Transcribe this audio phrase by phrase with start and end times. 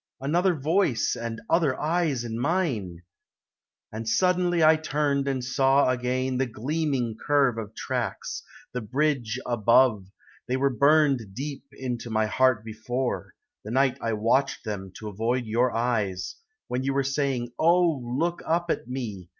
[0.19, 3.03] Another voice and other eyes in mine!
[3.91, 8.41] And suddenly I turned and saw again The gleaming curve of tracks,
[8.73, 10.07] the bridge above
[10.47, 15.45] They were burned deep into my heart before, The night I watched them to avoid
[15.45, 16.35] your eyes,
[16.67, 19.29] When you were saying, "Oh, look up at me!"